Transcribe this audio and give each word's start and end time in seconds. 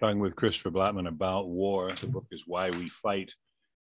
talking 0.00 0.18
with 0.18 0.34
Christopher 0.34 0.70
Blattman 0.70 1.06
about 1.06 1.48
war. 1.48 1.92
The 2.00 2.06
book 2.06 2.26
is 2.30 2.44
Why 2.46 2.70
We 2.70 2.88
Fight. 2.88 3.32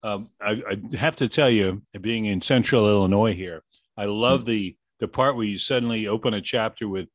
Um, 0.03 0.31
I, 0.41 0.63
I, 0.69 0.97
have 0.97 1.17
to 1.17 1.29
tell 1.29 1.49
you, 1.49 1.83
being 2.01 2.25
in 2.25 2.41
Central 2.41 2.89
Illinois 2.89 3.35
here, 3.35 3.63
I 3.97 4.07
love 4.07 4.45
the 4.45 4.77
the 4.99 5.09
part 5.09 5.37
where 5.37 5.47
you 5.47 5.59
suddenly 5.59 6.09
open 6.09 6.35
a 6.35 6.41
chapter 6.41 6.89
with 6.89 7.09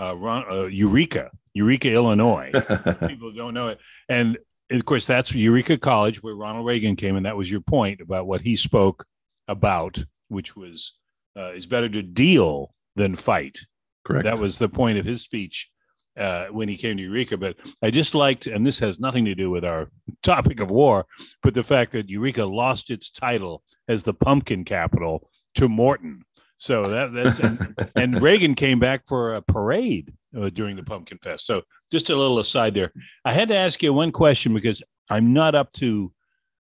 uh, 0.00 0.16
Ron, 0.16 0.44
uh, 0.50 0.64
Eureka, 0.64 1.30
Eureka, 1.52 1.90
Illinois. 1.92 2.50
People 3.06 3.32
don't 3.32 3.54
know 3.54 3.68
it, 3.68 3.78
and 4.08 4.38
of 4.70 4.84
course 4.84 5.04
that's 5.04 5.34
Eureka 5.34 5.76
College 5.76 6.22
where 6.22 6.34
Ronald 6.34 6.66
Reagan 6.66 6.96
came, 6.96 7.16
and 7.16 7.26
that 7.26 7.36
was 7.36 7.50
your 7.50 7.60
point 7.60 8.00
about 8.00 8.26
what 8.26 8.40
he 8.40 8.56
spoke 8.56 9.04
about, 9.46 10.02
which 10.28 10.56
was 10.56 10.92
uh, 11.36 11.52
it's 11.54 11.66
better 11.66 11.88
to 11.88 12.02
deal 12.02 12.72
than 12.96 13.14
fight. 13.14 13.58
Correct. 14.04 14.24
That 14.24 14.38
was 14.38 14.58
the 14.58 14.68
point 14.68 14.98
of 14.98 15.04
his 15.04 15.22
speech 15.22 15.68
uh, 16.18 16.46
when 16.50 16.68
he 16.68 16.76
came 16.76 16.96
to 16.96 17.02
Eureka. 17.02 17.36
But 17.36 17.56
I 17.82 17.90
just 17.90 18.14
liked, 18.14 18.46
and 18.46 18.66
this 18.66 18.78
has 18.80 18.98
nothing 18.98 19.24
to 19.26 19.34
do 19.34 19.50
with 19.50 19.64
our 19.64 19.90
topic 20.22 20.60
of 20.60 20.70
war, 20.70 21.06
but 21.42 21.54
the 21.54 21.64
fact 21.64 21.92
that 21.92 22.08
Eureka 22.08 22.44
lost 22.44 22.90
its 22.90 23.10
title 23.10 23.62
as 23.88 24.02
the 24.02 24.14
pumpkin 24.14 24.64
capital 24.64 25.30
to 25.54 25.68
Morton. 25.68 26.24
So 26.56 26.88
that 26.90 27.12
that's 27.12 27.38
and, 27.38 27.74
and 27.96 28.20
Reagan 28.20 28.54
came 28.54 28.80
back 28.80 29.06
for 29.06 29.34
a 29.34 29.42
parade 29.42 30.12
uh, 30.36 30.50
during 30.50 30.76
the 30.76 30.82
Pumpkin 30.82 31.18
Fest. 31.22 31.46
So 31.46 31.62
just 31.92 32.10
a 32.10 32.16
little 32.16 32.40
aside 32.40 32.74
there. 32.74 32.92
I 33.24 33.32
had 33.32 33.48
to 33.48 33.56
ask 33.56 33.82
you 33.82 33.92
one 33.92 34.12
question 34.12 34.54
because 34.54 34.82
I'm 35.08 35.32
not 35.32 35.54
up 35.54 35.72
to 35.74 36.12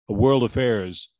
world 0.08 0.44
affairs. 0.44 1.10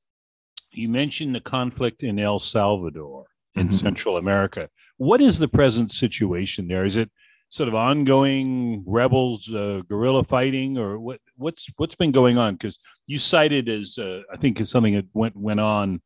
You 0.73 0.89
mentioned 0.89 1.35
the 1.35 1.41
conflict 1.41 2.03
in 2.03 2.19
El 2.19 2.39
Salvador 2.39 3.27
in 3.55 3.69
mm-hmm. 3.69 3.77
Central 3.77 4.17
America. 4.17 4.69
What 4.99 5.21
is 5.21 5.39
the 5.39 5.49
present 5.49 5.91
situation 5.91 6.69
there? 6.69 6.85
Is 6.85 6.97
it 6.97 7.11
sort 7.49 7.69
of 7.69 7.75
ongoing 7.75 8.83
rebels 8.87 9.53
uh, 9.53 9.81
guerrilla 9.89 10.25
fighting 10.25 10.79
or 10.79 10.99
what 10.99 11.21
what's 11.37 11.69
what's 11.77 11.95
been 11.95 12.13
going 12.13 12.39
on 12.39 12.55
because 12.55 12.79
you 13.07 13.19
cited 13.19 13.69
as 13.69 13.99
uh, 13.99 14.23
i 14.33 14.37
think 14.37 14.61
is 14.61 14.71
something 14.71 14.95
that 14.95 15.07
went 15.15 15.37
went 15.37 15.61
on 15.61 16.01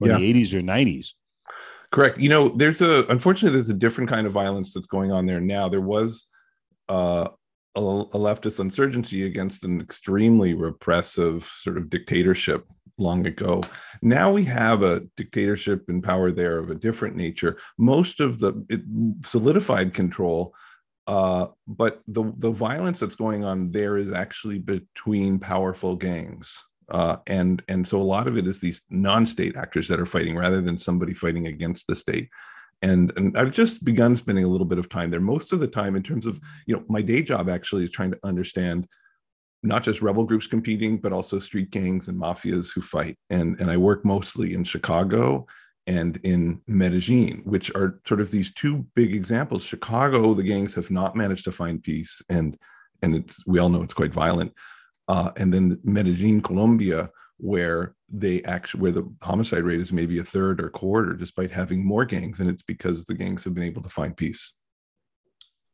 in 0.00 0.08
yeah. 0.08 0.18
the 0.18 0.34
80s 0.34 0.52
or 0.52 0.60
90s 0.60 1.08
correct 1.92 2.18
you 2.18 2.28
know 2.28 2.48
there's 2.48 2.82
a 2.82 3.06
unfortunately 3.08 3.56
there's 3.56 3.68
a 3.68 3.74
different 3.74 4.10
kind 4.10 4.26
of 4.26 4.32
violence 4.32 4.74
that's 4.74 4.88
going 4.88 5.12
on 5.12 5.26
there 5.26 5.40
now 5.40 5.68
there 5.68 5.80
was 5.80 6.26
uh, 6.88 7.28
a, 7.76 7.80
a 7.80 8.18
leftist 8.18 8.58
insurgency 8.58 9.26
against 9.26 9.64
an 9.64 9.80
extremely 9.80 10.54
repressive 10.54 11.44
sort 11.44 11.78
of 11.78 11.88
dictatorship 11.88 12.66
long 12.98 13.26
ago. 13.26 13.62
Now 14.02 14.30
we 14.30 14.44
have 14.44 14.82
a 14.82 15.00
dictatorship 15.16 15.88
in 15.88 16.02
power 16.02 16.30
there 16.30 16.58
of 16.58 16.70
a 16.70 16.74
different 16.74 17.16
nature. 17.16 17.58
Most 17.78 18.20
of 18.20 18.38
the 18.38 18.82
solidified 19.24 19.94
control 19.94 20.54
uh, 21.06 21.46
but 21.66 22.00
the 22.06 22.32
the 22.38 22.50
violence 22.50 23.00
that's 23.00 23.16
going 23.16 23.44
on 23.44 23.72
there 23.72 23.96
is 23.96 24.12
actually 24.12 24.58
between 24.58 25.38
powerful 25.38 25.96
gangs, 25.96 26.62
uh, 26.90 27.16
and 27.26 27.62
and 27.68 27.86
so 27.86 28.00
a 28.00 28.02
lot 28.02 28.28
of 28.28 28.36
it 28.36 28.46
is 28.46 28.60
these 28.60 28.82
non-state 28.90 29.56
actors 29.56 29.88
that 29.88 30.00
are 30.00 30.06
fighting 30.06 30.36
rather 30.36 30.60
than 30.60 30.78
somebody 30.78 31.14
fighting 31.14 31.46
against 31.46 31.86
the 31.86 31.96
state. 31.96 32.28
And, 32.82 33.12
and 33.16 33.36
I've 33.36 33.52
just 33.52 33.84
begun 33.84 34.16
spending 34.16 34.44
a 34.44 34.48
little 34.48 34.66
bit 34.66 34.78
of 34.78 34.88
time 34.88 35.10
there. 35.10 35.20
Most 35.20 35.52
of 35.52 35.60
the 35.60 35.66
time, 35.66 35.96
in 35.96 36.02
terms 36.02 36.24
of 36.24 36.40
you 36.66 36.74
know, 36.74 36.84
my 36.88 37.02
day 37.02 37.22
job 37.22 37.50
actually 37.50 37.84
is 37.84 37.90
trying 37.90 38.12
to 38.12 38.18
understand 38.24 38.86
not 39.62 39.82
just 39.82 40.00
rebel 40.00 40.24
groups 40.24 40.46
competing, 40.46 40.96
but 40.96 41.12
also 41.12 41.38
street 41.38 41.70
gangs 41.70 42.08
and 42.08 42.18
mafias 42.18 42.72
who 42.72 42.80
fight. 42.80 43.18
And 43.28 43.58
and 43.60 43.70
I 43.70 43.76
work 43.76 44.04
mostly 44.04 44.54
in 44.54 44.64
Chicago 44.64 45.46
and 45.86 46.18
in 46.22 46.60
Medellin, 46.66 47.42
which 47.44 47.74
are 47.74 48.00
sort 48.06 48.20
of 48.20 48.30
these 48.30 48.52
two 48.52 48.86
big 48.94 49.14
examples. 49.14 49.64
Chicago, 49.64 50.34
the 50.34 50.42
gangs 50.42 50.74
have 50.74 50.90
not 50.90 51.16
managed 51.16 51.44
to 51.44 51.52
find 51.52 51.82
peace, 51.82 52.22
and 52.28 52.56
and 53.02 53.14
it's 53.14 53.44
we 53.46 53.58
all 53.58 53.68
know 53.68 53.82
it's 53.82 53.94
quite 53.94 54.12
violent. 54.12 54.52
Uh, 55.08 55.30
and 55.36 55.52
then 55.52 55.80
Medellin, 55.82 56.40
Colombia, 56.40 57.10
where 57.38 57.94
they 58.08 58.42
actually 58.44 58.80
where 58.80 58.92
the 58.92 59.10
homicide 59.22 59.64
rate 59.64 59.80
is 59.80 59.92
maybe 59.92 60.18
a 60.18 60.24
third 60.24 60.60
or 60.60 60.68
quarter, 60.68 61.14
despite 61.14 61.50
having 61.50 61.84
more 61.84 62.04
gangs, 62.04 62.40
and 62.40 62.50
it's 62.50 62.62
because 62.62 63.04
the 63.04 63.14
gangs 63.14 63.44
have 63.44 63.54
been 63.54 63.64
able 63.64 63.82
to 63.82 63.88
find 63.88 64.16
peace. 64.16 64.52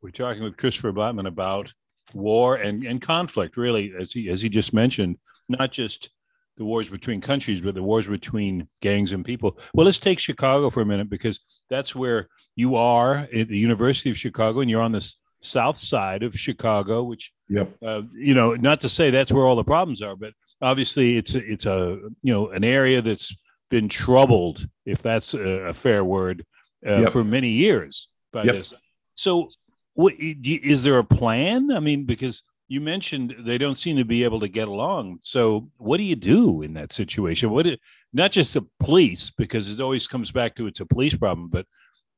We're 0.01 0.11
talking 0.11 0.43
with 0.43 0.57
Christopher 0.57 0.93
Blattman 0.93 1.27
about 1.27 1.73
war 2.13 2.55
and, 2.55 2.83
and 2.85 3.01
conflict, 3.01 3.57
really, 3.57 3.93
as 3.99 4.11
he 4.11 4.29
as 4.29 4.41
he 4.41 4.49
just 4.49 4.73
mentioned, 4.73 5.17
not 5.49 5.71
just 5.71 6.09
the 6.57 6.65
wars 6.65 6.89
between 6.89 7.21
countries, 7.21 7.61
but 7.61 7.75
the 7.75 7.83
wars 7.83 8.07
between 8.07 8.67
gangs 8.81 9.11
and 9.11 9.23
people. 9.23 9.57
Well, 9.73 9.85
let's 9.85 9.99
take 9.99 10.19
Chicago 10.19 10.69
for 10.69 10.81
a 10.81 10.85
minute 10.85 11.09
because 11.09 11.39
that's 11.69 11.95
where 11.95 12.27
you 12.55 12.75
are 12.75 13.15
at 13.15 13.47
the 13.47 13.57
University 13.57 14.09
of 14.09 14.17
Chicago, 14.17 14.61
and 14.61 14.69
you're 14.69 14.81
on 14.81 14.91
the 14.91 15.13
south 15.39 15.77
side 15.77 16.23
of 16.23 16.37
Chicago, 16.37 17.03
which, 17.03 17.31
yep. 17.47 17.71
Uh, 17.85 18.01
you 18.13 18.33
know, 18.33 18.53
not 18.53 18.81
to 18.81 18.89
say 18.89 19.11
that's 19.11 19.31
where 19.31 19.45
all 19.45 19.55
the 19.55 19.63
problems 19.63 20.01
are, 20.01 20.15
but 20.15 20.33
obviously 20.61 21.17
it's 21.17 21.35
a, 21.35 21.51
it's 21.51 21.65
a 21.65 21.99
you 22.23 22.33
know 22.33 22.49
an 22.49 22.63
area 22.63 23.01
that's 23.01 23.35
been 23.69 23.89
troubled, 23.89 24.67
if 24.85 25.01
that's 25.01 25.33
a, 25.33 25.39
a 25.39 25.73
fair 25.73 26.03
word, 26.03 26.45
uh, 26.85 26.97
yep. 26.97 27.11
for 27.11 27.23
many 27.23 27.49
years 27.49 28.07
by 28.31 28.43
yep. 28.43 28.55
this. 28.55 28.73
So, 29.15 29.49
what, 29.93 30.13
is 30.17 30.83
there 30.83 30.99
a 30.99 31.03
plan? 31.03 31.71
I 31.71 31.79
mean, 31.79 32.05
because 32.05 32.43
you 32.67 32.81
mentioned 32.81 33.35
they 33.39 33.57
don't 33.57 33.77
seem 33.77 33.97
to 33.97 34.03
be 34.03 34.23
able 34.23 34.39
to 34.41 34.47
get 34.47 34.67
along. 34.67 35.19
So, 35.23 35.69
what 35.77 35.97
do 35.97 36.03
you 36.03 36.15
do 36.15 36.61
in 36.61 36.73
that 36.73 36.91
situation? 36.91 37.49
What, 37.49 37.67
is, 37.67 37.77
not 38.13 38.31
just 38.31 38.53
the 38.53 38.63
police, 38.79 39.31
because 39.37 39.69
it 39.69 39.79
always 39.79 40.07
comes 40.07 40.31
back 40.31 40.55
to 40.55 40.67
it's 40.67 40.79
a 40.79 40.85
police 40.85 41.15
problem, 41.15 41.49
but 41.49 41.65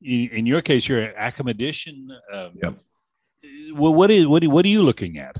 in, 0.02 0.46
your 0.46 0.62
case, 0.62 0.88
you're 0.88 1.00
an 1.00 1.14
academician. 1.16 2.08
Um, 2.32 2.52
yep. 2.62 2.78
Well, 3.74 3.94
what 3.94 4.10
is 4.10 4.26
what? 4.26 4.44
What 4.44 4.64
are 4.64 4.68
you 4.68 4.82
looking 4.82 5.18
at? 5.18 5.36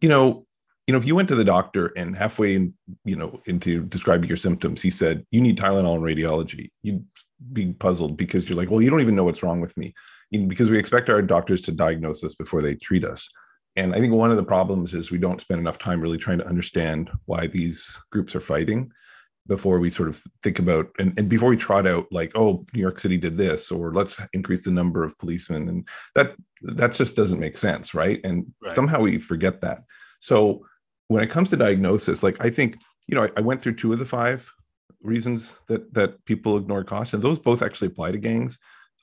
You 0.00 0.08
know, 0.08 0.46
you 0.86 0.92
know, 0.92 0.98
if 0.98 1.04
you 1.04 1.14
went 1.14 1.28
to 1.28 1.34
the 1.34 1.44
doctor 1.44 1.92
and 1.96 2.16
halfway, 2.16 2.56
in, 2.56 2.74
you 3.04 3.16
know, 3.16 3.40
into 3.46 3.84
describing 3.84 4.28
your 4.28 4.36
symptoms, 4.36 4.82
he 4.82 4.90
said 4.90 5.24
you 5.30 5.40
need 5.40 5.58
Tylenol 5.58 5.94
and 5.94 6.02
radiology, 6.02 6.70
you'd 6.82 7.04
be 7.52 7.72
puzzled 7.72 8.16
because 8.16 8.48
you're 8.48 8.58
like, 8.58 8.70
well, 8.70 8.82
you 8.82 8.90
don't 8.90 9.00
even 9.00 9.14
know 9.14 9.24
what's 9.24 9.42
wrong 9.42 9.60
with 9.60 9.76
me, 9.76 9.94
because 10.30 10.70
we 10.70 10.78
expect 10.78 11.08
our 11.08 11.22
doctors 11.22 11.62
to 11.62 11.72
diagnose 11.72 12.24
us 12.24 12.34
before 12.34 12.60
they 12.60 12.74
treat 12.74 13.04
us 13.04 13.28
and 13.76 13.94
I 13.94 14.00
think 14.00 14.12
one 14.12 14.30
of 14.30 14.36
the 14.36 14.44
problems 14.44 14.94
is 14.94 15.10
we 15.10 15.18
don't 15.18 15.40
spend 15.40 15.60
enough 15.60 15.78
time 15.78 16.00
really 16.00 16.18
trying 16.18 16.38
to 16.38 16.46
understand 16.46 17.10
why 17.26 17.46
these 17.46 17.98
groups 18.10 18.34
are 18.34 18.40
fighting 18.40 18.90
before 19.46 19.78
we 19.78 19.90
sort 19.90 20.08
of 20.08 20.22
think 20.42 20.58
about 20.58 20.88
and, 20.98 21.12
and 21.18 21.28
before 21.28 21.50
we 21.50 21.56
trot 21.56 21.86
out 21.86 22.06
like 22.10 22.32
oh 22.34 22.64
new 22.72 22.80
york 22.80 22.98
city 22.98 23.18
did 23.18 23.36
this 23.36 23.70
or 23.70 23.92
let's 23.92 24.18
increase 24.32 24.64
the 24.64 24.70
number 24.70 25.04
of 25.04 25.18
policemen. 25.18 25.68
And 25.68 25.88
that 26.14 26.34
that 26.62 26.92
just 26.92 27.16
doesn't 27.16 27.40
make 27.40 27.56
sense 27.56 27.94
right? 27.94 28.20
And 28.24 28.52
right. 28.62 28.72
somehow 28.72 29.00
we 29.00 29.18
forget 29.18 29.60
that. 29.60 29.80
So 30.20 30.64
when 31.08 31.22
it 31.22 31.30
comes 31.30 31.50
to 31.50 31.56
diagnosis 31.56 32.22
like 32.22 32.42
i 32.42 32.48
think 32.48 32.78
you 33.08 33.14
know 33.14 33.24
I, 33.24 33.30
I 33.36 33.40
went 33.42 33.60
through 33.62 33.74
two 33.74 33.92
of 33.92 33.98
the 33.98 34.06
five 34.06 34.50
reasons 35.02 35.54
that 35.68 35.92
that 35.92 36.24
people 36.24 36.56
ignore 36.56 36.82
cost 36.82 37.12
and 37.12 37.22
those 37.22 37.38
both 37.38 37.62
actually 37.62 37.88
apply 37.88 38.12
to 38.12 38.18
gangs. 38.18 38.58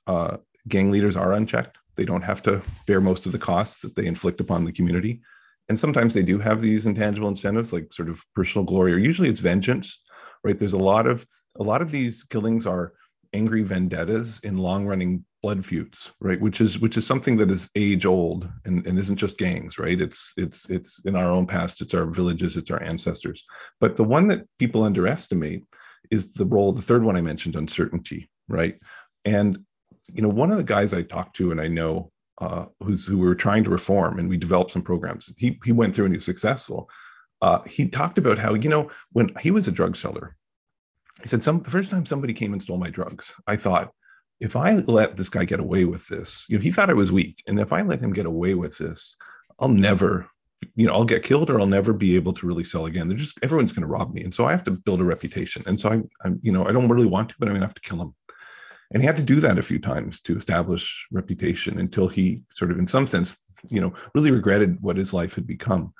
Uh, 0.08 0.38
gang 0.68 0.90
leaders 0.90 1.16
are 1.16 1.32
unchecked 1.32 1.78
they 1.96 2.04
don't 2.04 2.22
have 2.22 2.42
to 2.42 2.62
bear 2.86 3.00
most 3.00 3.26
of 3.26 3.32
the 3.32 3.38
costs 3.38 3.80
that 3.82 3.94
they 3.96 4.06
inflict 4.06 4.40
upon 4.40 4.64
the 4.64 4.72
community. 4.72 5.20
And 5.68 5.78
sometimes 5.78 6.14
they 6.14 6.22
do 6.22 6.38
have 6.38 6.60
these 6.60 6.86
intangible 6.86 7.28
incentives 7.28 7.72
like 7.72 7.92
sort 7.92 8.08
of 8.08 8.22
personal 8.34 8.64
glory, 8.64 8.92
or 8.92 8.98
usually 8.98 9.28
it's 9.28 9.40
vengeance, 9.40 9.98
right? 10.44 10.58
There's 10.58 10.72
a 10.72 10.78
lot 10.78 11.06
of 11.06 11.26
a 11.58 11.62
lot 11.62 11.82
of 11.82 11.90
these 11.90 12.24
killings 12.24 12.66
are 12.66 12.94
angry 13.34 13.62
vendettas 13.62 14.40
in 14.42 14.58
long-running 14.58 15.24
blood 15.42 15.64
feuds, 15.64 16.12
right? 16.20 16.40
Which 16.40 16.60
is 16.60 16.78
which 16.78 16.96
is 16.96 17.06
something 17.06 17.36
that 17.38 17.50
is 17.50 17.70
age 17.74 18.06
old 18.06 18.48
and, 18.64 18.86
and 18.86 18.98
isn't 18.98 19.16
just 19.16 19.38
gangs, 19.38 19.78
right? 19.78 20.00
It's 20.00 20.32
it's 20.36 20.68
it's 20.70 21.00
in 21.04 21.16
our 21.16 21.30
own 21.30 21.46
past, 21.46 21.80
it's 21.80 21.94
our 21.94 22.06
villages, 22.06 22.56
it's 22.56 22.70
our 22.70 22.82
ancestors. 22.82 23.44
But 23.80 23.96
the 23.96 24.04
one 24.04 24.28
that 24.28 24.46
people 24.58 24.84
underestimate 24.84 25.64
is 26.10 26.32
the 26.32 26.46
role, 26.46 26.72
the 26.72 26.82
third 26.82 27.04
one 27.04 27.16
I 27.16 27.22
mentioned, 27.22 27.56
uncertainty, 27.56 28.30
right? 28.48 28.78
And 29.24 29.58
you 30.12 30.22
know, 30.22 30.28
one 30.28 30.50
of 30.50 30.56
the 30.56 30.64
guys 30.64 30.92
I 30.92 31.02
talked 31.02 31.36
to 31.36 31.50
and 31.50 31.60
I 31.60 31.68
know 31.68 32.10
uh, 32.40 32.66
who's 32.82 33.06
who 33.06 33.18
we 33.18 33.26
were 33.26 33.34
trying 33.34 33.64
to 33.64 33.70
reform, 33.70 34.18
and 34.18 34.28
we 34.28 34.36
developed 34.36 34.72
some 34.72 34.82
programs. 34.82 35.32
He 35.36 35.58
he 35.64 35.72
went 35.72 35.94
through 35.94 36.06
and 36.06 36.14
he 36.14 36.18
was 36.18 36.24
successful. 36.24 36.90
Uh, 37.40 37.60
he 37.66 37.88
talked 37.88 38.18
about 38.18 38.38
how 38.38 38.54
you 38.54 38.68
know 38.68 38.90
when 39.12 39.28
he 39.40 39.50
was 39.50 39.68
a 39.68 39.72
drug 39.72 39.96
seller, 39.96 40.36
he 41.22 41.28
said 41.28 41.42
some 41.42 41.62
the 41.62 41.70
first 41.70 41.90
time 41.90 42.06
somebody 42.06 42.34
came 42.34 42.52
and 42.52 42.62
stole 42.62 42.78
my 42.78 42.90
drugs, 42.90 43.32
I 43.46 43.56
thought 43.56 43.92
if 44.40 44.56
I 44.56 44.74
let 44.74 45.16
this 45.16 45.28
guy 45.28 45.44
get 45.44 45.60
away 45.60 45.84
with 45.84 46.08
this, 46.08 46.44
you 46.48 46.56
know, 46.56 46.62
he 46.62 46.72
thought 46.72 46.90
I 46.90 46.94
was 46.94 47.12
weak, 47.12 47.42
and 47.46 47.60
if 47.60 47.72
I 47.72 47.82
let 47.82 48.00
him 48.00 48.12
get 48.12 48.26
away 48.26 48.54
with 48.54 48.76
this, 48.78 49.16
I'll 49.60 49.68
never 49.68 50.28
you 50.74 50.86
know, 50.86 50.92
I'll 50.92 51.04
get 51.04 51.22
killed 51.22 51.50
or 51.50 51.60
I'll 51.60 51.66
never 51.66 51.92
be 51.92 52.16
able 52.16 52.32
to 52.32 52.46
really 52.46 52.64
sell 52.64 52.86
again. 52.86 53.08
They're 53.08 53.18
just 53.18 53.38
everyone's 53.42 53.72
going 53.72 53.82
to 53.82 53.88
rob 53.88 54.12
me, 54.14 54.24
and 54.24 54.34
so 54.34 54.46
I 54.46 54.50
have 54.52 54.64
to 54.64 54.70
build 54.70 55.00
a 55.00 55.04
reputation. 55.04 55.62
And 55.66 55.78
so 55.78 55.90
I, 55.90 56.02
I'm, 56.24 56.40
you 56.42 56.52
know, 56.52 56.66
I 56.66 56.72
don't 56.72 56.88
really 56.88 57.06
want 57.06 57.30
to, 57.30 57.34
but 57.38 57.46
I'm 57.46 57.52
going 57.54 57.60
to 57.60 57.66
have 57.66 57.74
to 57.74 57.88
kill 57.88 58.02
him. 58.02 58.14
And 58.92 59.02
he 59.02 59.06
had 59.06 59.16
to 59.16 59.22
do 59.22 59.40
that 59.40 59.58
a 59.58 59.62
few 59.62 59.78
times 59.78 60.20
to 60.22 60.36
establish 60.36 61.06
reputation 61.10 61.78
until 61.78 62.08
he 62.08 62.42
sort 62.54 62.70
of, 62.70 62.78
in 62.78 62.86
some 62.86 63.06
sense, 63.06 63.38
you 63.68 63.80
know, 63.80 63.92
really 64.14 64.30
regretted 64.30 64.80
what 64.80 64.96
his 64.96 65.12
life 65.12 65.34
had 65.34 65.46
become. 65.46 65.92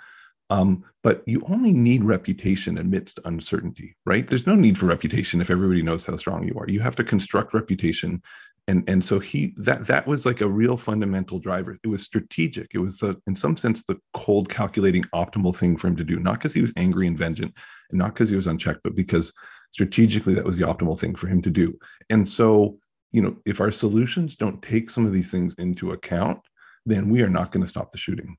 Um, 0.50 0.85
but 1.03 1.23
you 1.27 1.41
only 1.49 1.73
need 1.73 2.05
reputation 2.05 2.77
amidst 2.77 3.19
uncertainty, 3.25 3.97
right? 4.05 4.29
There's 4.29 4.47
no 4.47 4.55
need 4.55 4.77
for 4.77 4.85
reputation 4.87 5.41
if 5.41 5.50
everybody 5.50 5.83
knows 5.83 6.05
how 6.05 6.17
strong 6.17 6.47
you 6.47 6.55
are. 6.59 6.69
You 6.69 6.81
have 6.81 6.97
to 6.97 7.05
construct 7.05 7.55
reputation 7.55 8.23
and 8.69 8.85
and 8.89 9.05
so 9.05 9.19
he 9.19 9.55
that 9.56 9.87
that 9.87 10.06
was 10.06 10.25
like 10.25 10.41
a 10.41 10.49
real 10.49 10.77
fundamental 10.77 11.39
driver 11.39 11.77
it 11.83 11.89
was 11.89 12.03
strategic 12.03 12.69
it 12.75 12.79
was 12.79 12.97
the 12.99 13.21
in 13.27 13.35
some 13.35 13.56
sense 13.56 13.83
the 13.85 13.99
cold 14.15 14.49
calculating 14.49 15.03
optimal 15.15 15.55
thing 15.55 15.77
for 15.77 15.89
him 15.89 15.97
to 15.97 16.05
do 16.05 16.19
not 16.19 16.35
because 16.35 16.53
he 16.53 16.62
was 16.62 16.73
angry 16.77 17.06
and 17.06 17.19
vengeant 17.19 17.53
and 17.91 17.99
not 17.99 18.15
because 18.15 18.31
he 18.31 18.37
was 18.37 18.47
unchecked 18.47 18.83
but 18.85 18.94
because 18.94 19.33
strategically 19.73 20.35
that 20.35 20.44
was 20.44 20.56
the 20.56 20.67
optimal 20.67 20.99
thing 20.99 21.15
for 21.15 21.27
him 21.27 21.43
to 21.43 21.50
do 21.50 21.77
and 22.11 22.29
so 22.29 22.79
you 23.12 23.23
know 23.23 23.37
if 23.47 23.61
our 23.61 23.73
solutions 23.73 24.37
don't 24.37 24.62
take 24.62 24.91
some 24.91 25.06
of 25.06 25.12
these 25.12 25.31
things 25.31 25.55
into 25.59 25.93
account 25.93 26.41
then 26.85 27.09
we 27.09 27.23
are 27.23 27.29
not 27.29 27.53
going 27.53 27.62
to 27.62 27.69
stop 27.69 27.91
the 27.91 27.99
shooting 27.99 28.37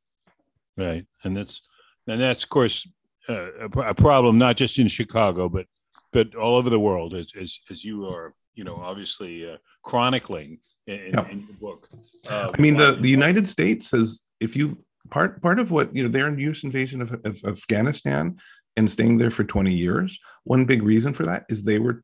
right 0.78 1.06
and 1.24 1.36
that's 1.36 1.62
and 2.08 2.22
that's 2.22 2.44
of 2.44 2.50
course 2.50 2.88
uh, 3.30 3.52
a, 3.60 3.80
a 3.80 3.94
problem 3.94 4.38
not 4.38 4.58
just 4.58 4.78
in 4.80 4.88
chicago 4.88 5.48
but 5.48 5.66
but 6.12 6.36
all 6.36 6.56
over 6.56 6.70
the 6.70 6.80
world 6.80 7.14
as 7.14 7.32
as, 7.40 7.60
as 7.70 7.84
you 7.84 8.08
are 8.08 8.34
you 8.56 8.64
know 8.64 8.76
obviously 8.76 9.50
uh, 9.50 9.58
chronicling 9.84 10.60
in, 10.88 11.12
yeah. 11.14 11.28
in 11.30 11.46
the 11.46 11.54
book. 11.54 11.90
Uh, 12.28 12.52
I 12.54 12.62
mean, 12.62 12.76
the 12.76 12.94
the 12.94 13.10
United 13.10 13.48
States 13.48 13.92
has, 13.92 14.24
if 14.40 14.56
you 14.56 14.78
part 15.10 15.42
part 15.42 15.60
of 15.60 15.72
what 15.72 15.96
you 15.96 16.04
know, 16.04 16.10
their 16.10 16.38
U.S. 16.38 16.64
invasion 16.64 17.02
of, 17.02 17.12
of, 17.26 17.44
Afghanistan 17.46 18.38
and 18.76 18.90
staying 18.90 19.18
there 19.18 19.30
for 19.30 19.44
20 19.44 19.72
years. 19.72 20.20
One 20.46 20.66
big 20.66 20.82
reason 20.82 21.14
for 21.14 21.24
that 21.26 21.46
is 21.50 21.64
they 21.64 21.80
were 21.80 22.04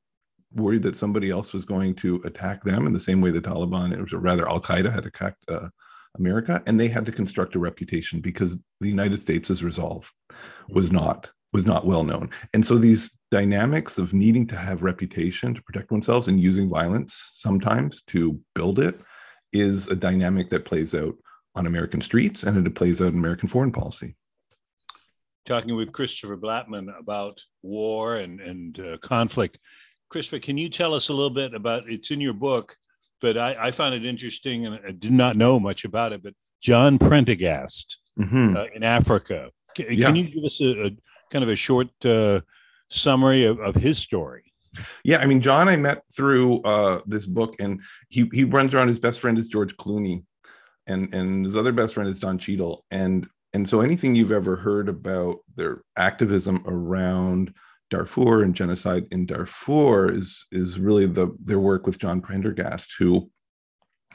worried 0.53 0.83
that 0.83 0.95
somebody 0.95 1.29
else 1.29 1.53
was 1.53 1.65
going 1.65 1.93
to 1.95 2.21
attack 2.25 2.63
them 2.63 2.85
in 2.85 2.93
the 2.93 2.99
same 2.99 3.21
way 3.21 3.31
the 3.31 3.41
Taliban, 3.41 3.93
it 3.93 4.01
was 4.01 4.13
rather 4.13 4.49
Al 4.49 4.61
Qaeda 4.61 4.91
had 4.91 5.05
attacked 5.05 5.43
uh, 5.47 5.69
America, 6.17 6.61
and 6.65 6.79
they 6.79 6.87
had 6.87 7.05
to 7.05 7.11
construct 7.11 7.55
a 7.55 7.59
reputation 7.59 8.19
because 8.19 8.61
the 8.81 8.89
United 8.89 9.19
States' 9.19 9.61
resolve 9.61 10.11
was 10.69 10.87
mm-hmm. 10.87 10.97
not 10.97 11.29
was 11.51 11.65
not 11.65 11.85
well 11.85 12.03
known. 12.03 12.29
And 12.53 12.63
so 12.63 12.77
these 12.77 13.17
dynamics 13.31 13.97
of 13.97 14.13
needing 14.13 14.45
to 14.47 14.55
have 14.55 14.83
reputation 14.83 15.55
to 15.55 15.63
protect 15.63 15.89
oneself 15.89 16.27
and 16.27 16.39
using 16.39 16.69
violence 16.69 17.31
sometimes 17.33 18.03
to 18.03 18.39
build 18.53 18.77
it 18.77 18.99
is 19.51 19.87
a 19.87 19.95
dynamic 19.95 20.51
that 20.51 20.65
plays 20.65 20.93
out 20.93 21.15
on 21.55 21.65
American 21.65 22.01
streets 22.01 22.43
and 22.43 22.65
it 22.65 22.75
plays 22.75 23.01
out 23.01 23.13
in 23.13 23.17
American 23.17 23.49
foreign 23.49 23.71
policy. 23.71 24.15
Talking 25.47 25.75
with 25.75 25.91
Christopher 25.91 26.37
Blattman 26.37 26.87
about 26.99 27.41
war 27.63 28.17
and, 28.17 28.39
and 28.39 28.79
uh, 28.79 28.97
conflict. 29.01 29.57
Christopher, 30.09 30.39
can 30.39 30.57
you 30.57 30.69
tell 30.69 30.93
us 30.93 31.09
a 31.09 31.13
little 31.13 31.29
bit 31.29 31.53
about 31.53 31.89
it's 31.89 32.11
in 32.11 32.19
your 32.19 32.33
book, 32.33 32.75
but 33.21 33.37
I, 33.37 33.67
I 33.67 33.71
found 33.71 33.93
it 33.95 34.05
interesting 34.05 34.65
and 34.65 34.79
I 34.85 34.91
did 34.91 35.11
not 35.11 35.37
know 35.37 35.59
much 35.59 35.85
about 35.85 36.13
it. 36.13 36.23
But 36.23 36.33
John 36.61 36.97
Prendergast 36.97 37.97
mm-hmm. 38.19 38.55
uh, 38.55 38.65
in 38.73 38.83
Africa. 38.83 39.51
Can, 39.75 39.85
yeah. 39.91 40.07
can, 40.07 40.15
you 40.15 40.23
give 40.29 40.43
us 40.43 40.59
a, 40.61 40.87
a 40.87 40.91
kind 41.31 41.43
of 41.43 41.49
a 41.49 41.55
short 41.55 41.89
uh, 42.05 42.41
summary 42.89 43.45
of, 43.45 43.59
of 43.59 43.75
his 43.75 43.97
story. 43.99 44.43
Yeah, 45.03 45.17
I 45.17 45.25
mean, 45.25 45.41
John, 45.41 45.67
I 45.67 45.75
met 45.75 46.03
through 46.15 46.61
uh, 46.61 47.01
this 47.07 47.25
book, 47.25 47.55
and 47.59 47.81
he 48.09 48.29
he 48.31 48.43
runs 48.43 48.73
around. 48.73 48.87
His 48.87 48.99
best 48.99 49.19
friend 49.19 49.37
is 49.37 49.47
George 49.47 49.75
Clooney, 49.77 50.23
and 50.85 51.11
and 51.13 51.45
his 51.45 51.55
other 51.55 51.71
best 51.71 51.95
friend 51.95 52.07
is 52.07 52.19
Don 52.19 52.37
Cheadle, 52.37 52.85
and 52.91 53.27
and 53.53 53.67
so 53.67 53.81
anything 53.81 54.13
you've 54.13 54.31
ever 54.31 54.55
heard 54.55 54.87
about 54.87 55.39
their 55.55 55.81
activism 55.97 56.63
around 56.67 57.51
Darfur 57.89 58.43
and 58.43 58.55
genocide 58.55 59.05
in 59.11 59.25
Darfur 59.25 60.11
is 60.11 60.45
is 60.51 60.79
really 60.79 61.05
the 61.05 61.35
their 61.43 61.59
work 61.59 61.85
with 61.85 61.99
John 61.99 62.21
Prendergast, 62.21 62.95
who 62.97 63.29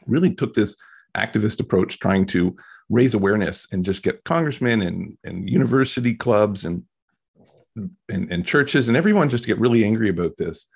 really 0.06 0.34
took 0.34 0.54
this 0.54 0.76
activist 1.16 1.60
approach, 1.60 1.98
trying 1.98 2.26
to 2.26 2.56
raise 2.90 3.14
awareness 3.14 3.66
and 3.72 3.84
just 3.84 4.02
get 4.02 4.24
congressmen 4.24 4.82
and 4.82 5.16
and 5.24 5.48
university 5.48 6.14
clubs 6.14 6.64
and 6.64 6.84
and, 8.08 8.30
and 8.30 8.46
churches 8.46 8.88
and 8.88 8.96
everyone 8.96 9.28
just 9.28 9.44
to 9.44 9.48
get 9.48 9.58
really 9.58 9.84
angry 9.84 10.08
about 10.08 10.36
this. 10.36 10.68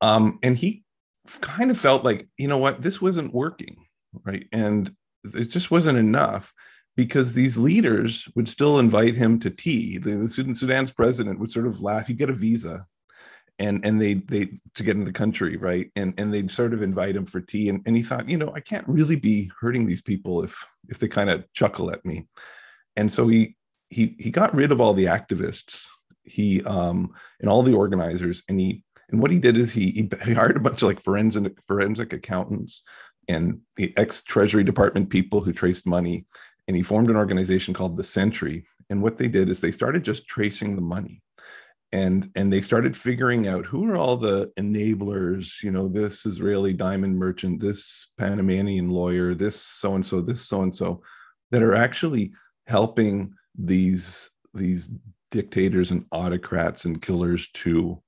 Um, 0.00 0.38
and 0.42 0.56
he 0.56 0.82
kind 1.40 1.70
of 1.70 1.78
felt 1.78 2.04
like, 2.04 2.28
you 2.36 2.48
know 2.48 2.58
what, 2.58 2.82
this 2.82 3.00
wasn't 3.00 3.32
working, 3.32 3.86
right? 4.24 4.46
And 4.52 4.92
it 5.22 5.46
just 5.46 5.70
wasn't 5.70 5.98
enough 5.98 6.52
because 6.96 7.34
these 7.34 7.58
leaders 7.58 8.28
would 8.34 8.48
still 8.48 8.78
invite 8.78 9.14
him 9.14 9.40
to 9.40 9.50
tea. 9.50 9.98
The, 9.98 10.12
the 10.16 10.28
Sudan, 10.28 10.54
Sudan's 10.54 10.90
president 10.90 11.40
would 11.40 11.50
sort 11.50 11.66
of 11.66 11.80
laugh. 11.80 12.06
He'd 12.06 12.18
get 12.18 12.30
a 12.30 12.34
visa, 12.34 12.86
and 13.58 13.84
and 13.84 14.00
they 14.00 14.14
they 14.14 14.58
to 14.74 14.82
get 14.82 14.96
in 14.96 15.04
the 15.04 15.12
country, 15.12 15.56
right? 15.56 15.90
And 15.96 16.14
and 16.18 16.32
they'd 16.32 16.50
sort 16.50 16.72
of 16.72 16.82
invite 16.82 17.16
him 17.16 17.26
for 17.26 17.40
tea. 17.40 17.68
And 17.68 17.82
and 17.86 17.96
he 17.96 18.02
thought, 18.02 18.28
you 18.28 18.36
know, 18.36 18.52
I 18.54 18.60
can't 18.60 18.88
really 18.88 19.16
be 19.16 19.50
hurting 19.60 19.86
these 19.86 20.02
people 20.02 20.42
if 20.42 20.64
if 20.88 20.98
they 20.98 21.08
kind 21.08 21.30
of 21.30 21.44
chuckle 21.52 21.90
at 21.90 22.04
me. 22.04 22.26
And 22.96 23.10
so 23.10 23.28
he 23.28 23.56
he 23.90 24.16
he 24.18 24.30
got 24.30 24.54
rid 24.54 24.72
of 24.72 24.80
all 24.80 24.94
the 24.94 25.06
activists 25.06 25.86
he 26.24 26.62
um 26.64 27.12
and 27.40 27.48
all 27.48 27.62
the 27.62 27.74
organizers 27.74 28.42
and 28.48 28.58
he 28.58 28.82
and 29.10 29.20
what 29.20 29.30
he 29.30 29.38
did 29.38 29.56
is 29.56 29.72
he 29.72 30.08
he 30.22 30.32
hired 30.34 30.56
a 30.56 30.60
bunch 30.60 30.82
of 30.82 30.88
like 30.88 31.00
forensic 31.00 31.62
forensic 31.62 32.12
accountants 32.12 32.82
and 33.28 33.60
the 33.76 33.94
ex 33.96 34.22
treasury 34.22 34.64
department 34.64 35.10
people 35.10 35.40
who 35.40 35.52
traced 35.52 35.86
money 35.86 36.24
and 36.68 36.76
he 36.76 36.82
formed 36.82 37.10
an 37.10 37.16
organization 37.16 37.74
called 37.74 37.96
the 37.96 38.04
Sentry. 38.04 38.66
And 38.90 39.02
what 39.02 39.16
they 39.16 39.28
did 39.28 39.48
is 39.48 39.60
they 39.60 39.72
started 39.72 40.04
just 40.04 40.26
tracing 40.26 40.76
the 40.76 40.82
money. 40.82 41.22
And 41.92 42.30
and 42.34 42.52
they 42.52 42.60
started 42.60 42.96
figuring 42.96 43.46
out 43.46 43.66
who 43.66 43.88
are 43.88 43.96
all 43.96 44.16
the 44.16 44.50
enablers 44.58 45.62
you 45.62 45.70
know 45.70 45.86
this 45.86 46.26
israeli 46.26 46.72
diamond 46.72 47.16
merchant 47.16 47.60
this 47.60 48.08
panamanian 48.18 48.88
lawyer 48.88 49.32
this 49.32 49.60
so 49.60 49.94
and 49.94 50.04
so 50.04 50.20
this 50.20 50.42
so 50.42 50.62
and 50.62 50.74
so 50.74 51.00
that 51.52 51.62
are 51.62 51.76
actually 51.76 52.32
helping 52.66 53.32
these 53.56 54.30
these 54.54 54.90
dictators 55.30 55.90
and 55.90 56.06
autocrats 56.12 56.84
and 56.84 57.02
killers 57.02 57.48
to 57.52 58.00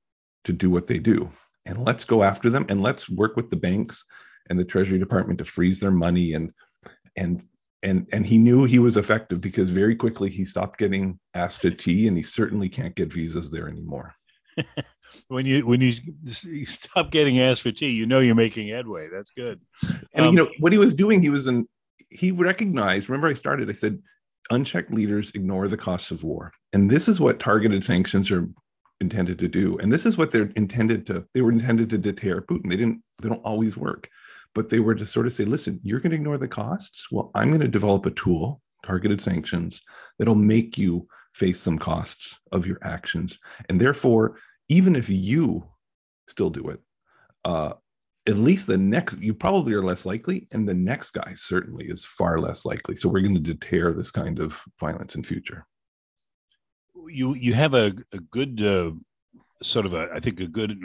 to 0.44 0.52
do 0.52 0.70
what 0.70 0.87
they 0.87 0.99
do. 0.99 1.31
And 1.64 1.85
let's 1.85 2.05
go 2.05 2.23
after 2.23 2.49
them 2.50 2.64
and 2.69 2.81
let's 2.81 3.09
work 3.09 3.37
with 3.37 3.50
the 3.50 3.56
banks 3.56 4.05
and 4.49 4.59
the 4.59 4.64
treasury 4.64 4.99
department 4.99 5.38
to 5.41 5.44
freeze 5.44 5.81
their 5.81 5.91
money 5.91 6.35
and 6.35 6.52
and 7.17 7.43
and 7.87 8.06
and 8.12 8.27
he 8.27 8.37
knew 8.37 8.65
he 8.65 8.79
was 8.79 8.97
effective 8.97 9.41
because 9.41 9.71
very 9.71 9.97
quickly 9.97 10.29
he 10.29 10.44
stopped 10.44 10.79
getting 10.79 11.19
asked 11.35 11.62
to 11.62 11.71
tea 11.71 12.06
and 12.09 12.17
he 12.17 12.23
certainly 12.23 12.69
can't 12.69 12.94
get 12.94 13.12
visas 13.12 13.50
there 13.50 13.69
anymore 13.69 14.15
when 15.29 15.47
you 15.47 15.67
when 15.67 15.81
you, 15.81 15.94
you 16.43 16.67
stop 16.67 17.11
getting 17.11 17.41
asked 17.41 17.62
for 17.62 17.73
tea 17.73 17.91
you 17.91 18.05
know 18.05 18.19
you're 18.19 18.35
making 18.35 18.69
headway 18.69 19.09
that's 19.11 19.31
good 19.31 19.61
and 20.12 20.27
um, 20.27 20.33
you 20.33 20.38
know 20.38 20.50
what 20.61 20.73
he 20.73 20.79
was 20.79 20.94
doing 20.94 21.23
he 21.23 21.31
was 21.31 21.47
in 21.47 21.67
he 22.11 22.31
recognized 22.31 23.09
remember 23.09 23.29
i 23.29 23.35
started 23.35 23.71
i 23.71 23.73
said 23.73 23.99
unchecked 24.50 24.93
leaders 24.93 25.31
ignore 25.35 25.69
the 25.69 25.77
costs 25.77 26.11
of 26.11 26.25
war. 26.25 26.53
And 26.73 26.91
this 26.91 27.09
is 27.09 27.21
what 27.21 27.41
targeted 27.41 27.85
sanctions 27.85 28.31
are 28.31 28.49
intended 29.00 29.38
to 29.41 29.49
do. 29.49 29.79
And 29.79 29.93
this 29.93 30.06
is 30.06 30.17
what 30.17 30.31
they're 30.31 30.50
intended 30.56 31.06
to, 31.06 31.27
they 31.35 31.43
were 31.43 31.53
intended 31.53 31.91
to 31.91 31.99
deter 31.99 32.41
Putin. 32.41 32.69
They 32.69 32.77
didn't, 32.77 33.03
they 33.21 33.29
don't 33.29 33.44
always 33.44 33.77
work, 33.77 34.09
but 34.56 34.70
they 34.70 34.81
were 34.81 34.94
to 34.94 35.05
sort 35.05 35.26
of 35.26 35.35
say, 35.35 35.44
listen, 35.44 35.79
you're 35.82 36.00
going 36.00 36.11
to 36.12 36.17
ignore 36.17 36.38
the 36.38 36.49
costs. 36.49 37.12
Well, 37.12 37.31
I'm 37.35 37.49
going 37.49 37.61
to 37.61 37.69
develop 37.69 38.06
a 38.06 38.11
tool, 38.12 38.62
targeted 38.87 39.20
sanctions, 39.20 39.82
that'll 40.19 40.35
make 40.35 40.79
you 40.79 41.06
face 41.35 41.61
some 41.61 41.79
costs 41.79 42.38
of 42.53 42.67
your 42.67 42.79
actions. 42.81 43.38
And 43.69 43.78
therefore, 43.78 44.38
even 44.71 44.97
if 44.97 45.11
you 45.11 45.69
still 46.26 46.49
do 46.49 46.71
it, 46.71 46.81
uh, 47.45 47.75
at 48.26 48.37
least 48.37 48.66
the 48.66 48.78
next 48.78 49.21
you 49.21 49.35
probably 49.35 49.75
are 49.75 49.85
less 49.85 50.07
likely 50.07 50.49
and 50.52 50.66
the 50.66 50.75
next 50.75 51.11
guy 51.11 51.35
certainly 51.37 51.85
is 51.87 52.04
far 52.04 52.40
less 52.40 52.64
likely 52.64 52.97
so 52.97 53.09
we're 53.09 53.21
going 53.21 53.33
to 53.33 53.40
deter 53.40 53.92
this 53.92 54.11
kind 54.11 54.40
of 54.40 54.61
violence 54.81 55.14
in 55.14 55.23
future 55.23 55.64
you 57.09 57.35
you 57.35 57.54
have 57.54 57.75
a, 57.75 57.92
a 58.12 58.19
good 58.33 58.61
uh, 58.64 58.90
sort 59.62 59.87
of 59.87 59.95
a 59.95 60.09
i 60.12 60.19
think 60.19 60.40
a 60.40 60.47
good 60.49 60.76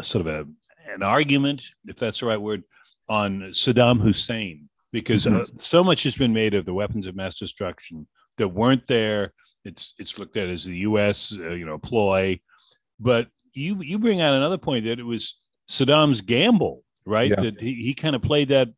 sort 0.00 0.26
of 0.26 0.26
a 0.26 0.46
an 0.90 1.02
argument 1.02 1.62
if 1.84 1.98
that's 1.98 2.20
the 2.20 2.26
right 2.26 2.40
word 2.40 2.62
on 3.08 3.40
saddam 3.52 4.00
hussein 4.00 4.68
because 4.92 5.26
uh, 5.26 5.30
mm-hmm. 5.30 5.40
uh, 5.42 5.60
so 5.60 5.84
much 5.84 6.02
has 6.04 6.16
been 6.16 6.32
made 6.32 6.54
of 6.54 6.64
the 6.64 6.74
weapons 6.74 7.06
of 7.06 7.14
mass 7.14 7.38
destruction 7.38 8.06
that 8.38 8.48
weren't 8.48 8.86
there 8.86 9.32
it's 9.64 9.94
it's 9.98 10.18
looked 10.18 10.36
at 10.36 10.48
as 10.48 10.64
the 10.64 10.74
us 10.74 11.36
uh, 11.38 11.50
you 11.50 11.66
know 11.66 11.78
ploy 11.78 12.38
but 12.98 13.28
you 13.52 13.80
you 13.82 13.98
bring 13.98 14.20
out 14.20 14.34
another 14.34 14.58
point 14.58 14.84
that 14.84 14.98
it 14.98 15.04
was 15.04 15.36
saddam's 15.68 16.20
gamble 16.20 16.82
right? 17.06 17.30
Yeah. 17.30 17.40
That 17.40 17.60
he, 17.60 17.74
he 17.74 17.94
kind 17.94 18.14
of 18.14 18.20
played 18.20 18.48
that. 18.48 18.68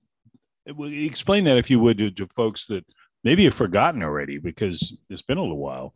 Explain 0.66 1.44
that 1.44 1.56
if 1.56 1.70
you 1.70 1.80
would 1.80 1.96
to, 1.98 2.10
to 2.10 2.26
folks 2.36 2.66
that 2.66 2.84
maybe 3.24 3.44
have 3.44 3.54
forgotten 3.54 4.02
already 4.02 4.38
because 4.38 4.94
it's 5.08 5.22
been 5.22 5.38
a 5.38 5.40
little 5.40 5.56
while. 5.56 5.94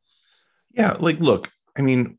Yeah, 0.72 0.96
like 0.98 1.20
look, 1.20 1.50
I 1.76 1.82
mean, 1.82 2.18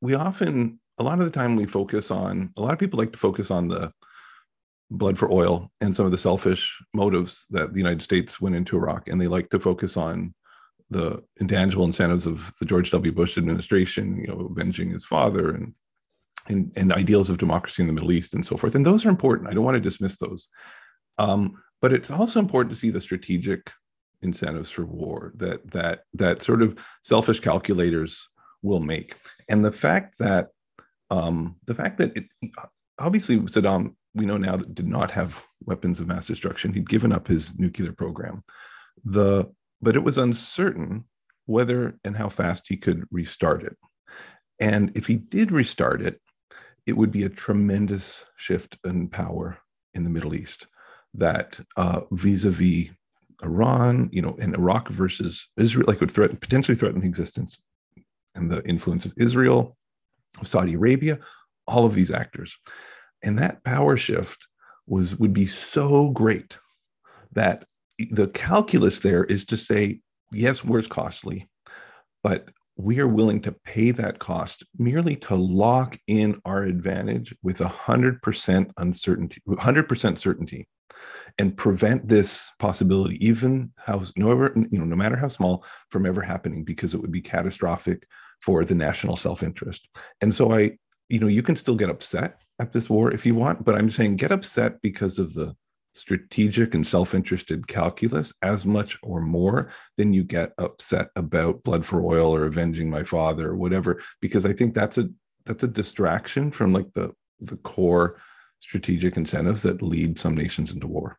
we 0.00 0.14
often 0.14 0.80
a 0.98 1.02
lot 1.02 1.18
of 1.18 1.26
the 1.26 1.38
time 1.38 1.56
we 1.56 1.66
focus 1.66 2.10
on 2.10 2.52
a 2.56 2.62
lot 2.62 2.72
of 2.72 2.78
people 2.78 2.98
like 2.98 3.12
to 3.12 3.18
focus 3.18 3.50
on 3.50 3.68
the 3.68 3.92
blood 4.90 5.18
for 5.18 5.30
oil 5.30 5.70
and 5.80 5.94
some 5.94 6.06
of 6.06 6.12
the 6.12 6.18
selfish 6.18 6.78
motives 6.94 7.44
that 7.50 7.72
the 7.72 7.78
United 7.78 8.02
States 8.02 8.40
went 8.40 8.56
into 8.56 8.76
Iraq, 8.76 9.08
and 9.08 9.20
they 9.20 9.26
like 9.26 9.50
to 9.50 9.60
focus 9.60 9.96
on 9.96 10.34
the 10.90 11.22
intangible 11.40 11.84
incentives 11.84 12.26
of 12.26 12.52
the 12.60 12.66
George 12.66 12.90
W. 12.90 13.12
Bush 13.12 13.38
administration, 13.38 14.16
you 14.18 14.26
know, 14.26 14.48
avenging 14.50 14.90
his 14.90 15.04
father 15.04 15.54
and 15.54 15.74
and, 16.48 16.70
and 16.76 16.92
ideals 16.92 17.30
of 17.30 17.38
democracy 17.38 17.82
in 17.82 17.86
the 17.86 17.92
Middle 17.94 18.12
East 18.12 18.34
and 18.34 18.44
so 18.44 18.56
forth. 18.56 18.74
And 18.74 18.84
those 18.84 19.06
are 19.06 19.08
important. 19.08 19.48
I 19.48 19.54
don't 19.54 19.64
want 19.64 19.76
to 19.76 19.80
dismiss 19.80 20.18
those. 20.18 20.50
Um, 21.16 21.62
but 21.80 21.92
it's 21.92 22.10
also 22.10 22.38
important 22.38 22.70
to 22.70 22.78
see 22.78 22.90
the 22.90 23.00
strategic 23.00 23.70
incentives 24.20 24.70
for 24.70 24.84
war 24.84 25.32
that 25.36 25.70
that 25.70 26.02
that 26.14 26.42
sort 26.42 26.62
of 26.62 26.78
selfish 27.02 27.40
calculators 27.40 28.28
will 28.62 28.80
make. 28.80 29.16
And 29.48 29.64
the 29.64 29.72
fact 29.72 30.18
that 30.18 30.48
um, 31.10 31.56
the 31.66 31.74
fact 31.74 31.98
that 31.98 32.16
it, 32.16 32.24
obviously 32.98 33.38
Saddam 33.38 33.94
we 34.14 34.26
know 34.26 34.36
now 34.36 34.56
that 34.56 34.74
did 34.74 34.86
not 34.86 35.10
have 35.10 35.44
weapons 35.64 36.00
of 36.00 36.06
mass 36.06 36.26
destruction. 36.26 36.72
He'd 36.72 36.88
given 36.88 37.12
up 37.12 37.26
his 37.26 37.58
nuclear 37.58 37.92
program. 37.92 38.42
The 39.04 39.50
but 39.82 39.96
it 39.96 40.04
was 40.04 40.18
uncertain 40.18 41.04
whether 41.46 41.98
and 42.04 42.16
how 42.16 42.28
fast 42.28 42.66
he 42.68 42.76
could 42.76 43.04
restart 43.10 43.62
it. 43.64 43.76
And 44.60 44.96
if 44.96 45.06
he 45.06 45.16
did 45.16 45.52
restart 45.52 46.00
it, 46.00 46.20
it 46.86 46.96
would 46.96 47.10
be 47.10 47.24
a 47.24 47.28
tremendous 47.28 48.24
shift 48.36 48.78
in 48.84 49.08
power 49.08 49.58
in 49.94 50.04
the 50.04 50.10
Middle 50.10 50.34
East. 50.34 50.66
That 51.12 51.58
uh, 51.76 52.00
vis-a-vis 52.12 52.90
Iran, 53.42 54.08
you 54.12 54.22
know, 54.22 54.36
and 54.40 54.54
Iraq 54.54 54.88
versus 54.88 55.48
Israel, 55.56 55.86
like 55.86 56.00
would 56.00 56.10
threaten 56.10 56.36
potentially 56.36 56.76
threaten 56.76 57.00
the 57.00 57.06
existence 57.06 57.62
and 58.34 58.50
the 58.50 58.66
influence 58.66 59.04
of 59.04 59.12
Israel, 59.16 59.76
of 60.40 60.46
Saudi 60.46 60.74
Arabia, 60.74 61.18
all 61.66 61.84
of 61.84 61.94
these 61.94 62.10
actors. 62.10 62.56
And 63.24 63.38
that 63.38 63.64
power 63.64 63.96
shift 63.96 64.46
was 64.86 65.16
would 65.16 65.32
be 65.32 65.46
so 65.46 66.10
great 66.10 66.56
that 67.32 67.64
the 68.10 68.28
calculus 68.28 69.00
there 69.00 69.24
is 69.24 69.44
to 69.46 69.56
say, 69.56 70.00
yes, 70.30 70.62
war's 70.62 70.86
costly, 70.86 71.48
but 72.22 72.50
we 72.76 72.98
are 73.00 73.08
willing 73.08 73.40
to 73.40 73.52
pay 73.64 73.92
that 73.92 74.18
cost 74.18 74.64
merely 74.78 75.16
to 75.16 75.36
lock 75.36 75.96
in 76.06 76.40
our 76.44 76.64
advantage 76.64 77.34
with 77.42 77.58
100% 77.58 78.70
uncertainty 78.78 79.40
100% 79.48 80.18
certainty 80.18 80.68
and 81.38 81.56
prevent 81.56 82.08
this 82.08 82.50
possibility 82.58 83.24
even 83.24 83.72
how 83.76 84.02
no, 84.16 84.50
you 84.70 84.78
know, 84.78 84.84
no 84.84 84.96
matter 84.96 85.16
how 85.16 85.28
small 85.28 85.64
from 85.90 86.06
ever 86.06 86.20
happening 86.20 86.64
because 86.64 86.94
it 86.94 87.00
would 87.00 87.12
be 87.12 87.20
catastrophic 87.20 88.06
for 88.40 88.64
the 88.64 88.74
national 88.74 89.16
self-interest. 89.16 89.88
And 90.20 90.34
so 90.34 90.52
i 90.52 90.76
you 91.14 91.20
know 91.20 91.28
you 91.28 91.42
can 91.42 91.56
still 91.56 91.76
get 91.76 91.90
upset 91.90 92.40
at 92.58 92.72
this 92.72 92.90
war 92.90 93.12
if 93.12 93.24
you 93.24 93.34
want 93.34 93.64
but 93.64 93.74
i'm 93.74 93.90
saying 93.90 94.16
get 94.16 94.32
upset 94.32 94.80
because 94.82 95.18
of 95.18 95.32
the 95.34 95.54
strategic 95.94 96.74
and 96.74 96.84
self-interested 96.84 97.68
calculus 97.68 98.32
as 98.42 98.66
much 98.66 98.98
or 99.04 99.20
more 99.20 99.70
than 99.96 100.12
you 100.12 100.24
get 100.24 100.52
upset 100.58 101.08
about 101.14 101.62
blood 101.62 101.86
for 101.86 102.04
oil 102.04 102.34
or 102.34 102.46
avenging 102.46 102.90
my 102.90 103.04
father 103.04 103.50
or 103.50 103.56
whatever 103.56 104.02
because 104.20 104.44
i 104.44 104.52
think 104.52 104.74
that's 104.74 104.98
a 104.98 105.08
that's 105.46 105.62
a 105.62 105.68
distraction 105.68 106.50
from 106.50 106.72
like 106.72 106.92
the 106.94 107.12
the 107.40 107.56
core 107.58 108.20
strategic 108.58 109.16
incentives 109.16 109.62
that 109.62 109.82
lead 109.82 110.18
some 110.18 110.34
nations 110.34 110.72
into 110.72 110.86
war. 110.86 111.18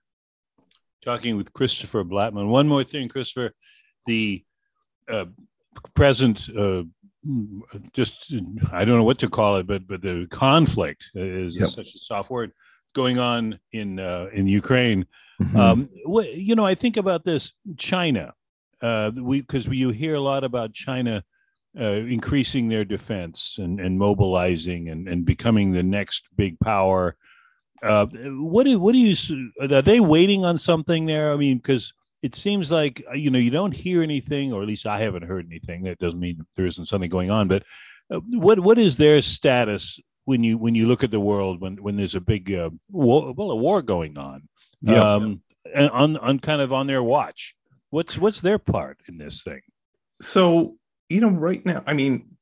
Talking 1.03 1.37
with 1.37 1.53
christopher 1.53 2.03
blattman. 2.03 2.47
One 2.47 2.67
more 2.67 2.83
thing 2.83 3.07
christopher. 3.07 3.53
The 4.07 4.43
uh, 5.09 5.25
present 5.93 6.49
uh, 6.49 6.83
just 7.93 8.33
i 8.71 8.85
don't 8.85 8.97
know 8.97 9.03
what 9.03 9.17
to 9.17 9.27
call 9.27 9.57
it 9.57 9.65
but 9.65 9.87
but 9.87 10.01
the 10.01 10.27
conflict 10.29 11.03
is, 11.15 11.55
yep. 11.55 11.69
such 11.69 11.95
a 11.95 11.99
soft 11.99 12.29
word 12.29 12.51
going 12.95 13.19
on 13.19 13.59
in 13.71 13.99
uh, 13.99 14.27
in 14.33 14.47
Ukraine. 14.47 15.05
Mm-hmm. 15.39 15.57
Um, 15.57 15.89
you 16.33 16.55
know, 16.55 16.65
I 16.65 16.73
think 16.73 16.97
about 16.97 17.23
this 17.23 17.53
China. 17.77 18.33
Uh, 18.81 19.11
we 19.15 19.41
because 19.41 19.67
you 19.67 19.89
hear 19.89 20.15
a 20.15 20.19
lot 20.19 20.43
about 20.43 20.73
China 20.73 21.23
uh, 21.79 21.83
increasing 21.83 22.69
their 22.69 22.85
defense 22.85 23.57
and, 23.59 23.79
and 23.79 23.99
mobilizing 23.99 24.89
and, 24.89 25.07
and 25.07 25.25
becoming 25.25 25.71
the 25.71 25.83
next 25.83 26.23
big 26.35 26.59
power. 26.59 27.15
Uh, 27.83 28.07
what 28.07 28.63
do 28.63 28.79
what 28.79 28.93
do 28.93 28.99
you 28.99 29.51
are 29.59 29.81
they 29.81 29.99
waiting 29.99 30.43
on 30.43 30.57
something 30.57 31.05
there? 31.05 31.31
I 31.31 31.35
mean, 31.35 31.57
because 31.57 31.93
it 32.25 32.35
seems 32.35 32.71
like 32.71 33.03
uh, 33.09 33.15
you 33.15 33.29
know 33.29 33.39
you 33.39 33.51
don't 33.51 33.71
hear 33.71 34.01
anything, 34.01 34.51
or 34.51 34.61
at 34.61 34.67
least 34.67 34.85
I 34.85 34.99
haven't 35.01 35.23
heard 35.23 35.45
anything. 35.45 35.83
That 35.83 35.99
doesn't 35.99 36.19
mean 36.19 36.45
there 36.55 36.65
isn't 36.65 36.87
something 36.87 37.09
going 37.09 37.29
on. 37.29 37.47
But 37.47 37.63
uh, 38.09 38.19
what 38.29 38.59
what 38.59 38.77
is 38.77 38.97
their 38.97 39.21
status 39.21 39.99
when 40.25 40.43
you 40.43 40.57
when 40.57 40.75
you 40.75 40.87
look 40.87 41.03
at 41.03 41.11
the 41.11 41.19
world 41.19 41.61
when 41.61 41.77
when 41.77 41.95
there's 41.95 42.15
a 42.15 42.21
big 42.21 42.51
uh, 42.53 42.71
war, 42.91 43.33
well 43.33 43.51
a 43.51 43.55
war 43.55 43.81
going 43.81 44.17
on 44.17 44.47
yeah. 44.81 45.15
um 45.15 45.41
and 45.73 45.89
on 45.91 46.17
on 46.17 46.39
kind 46.39 46.61
of 46.61 46.73
on 46.73 46.87
their 46.87 47.01
watch 47.01 47.55
what's 47.91 48.17
what's 48.17 48.41
their 48.41 48.59
part 48.59 48.99
in 49.07 49.17
this 49.17 49.41
thing 49.43 49.61
so 50.21 50.75
you 51.09 51.21
know 51.21 51.29
right 51.29 51.65
now 51.65 51.83
i 51.87 51.93
mean 51.93 52.35